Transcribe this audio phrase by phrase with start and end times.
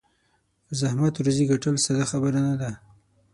[0.65, 2.71] په زحمت روزي ګټل ساده خبره نه ده.